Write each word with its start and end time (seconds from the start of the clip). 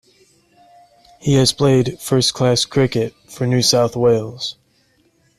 He 1.19 1.35
has 1.35 1.53
played 1.53 1.99
first 1.99 2.33
class 2.33 2.65
cricket 2.65 3.13
for 3.27 3.45
New 3.45 3.61
South 3.61 3.95
Wales. 3.95 4.57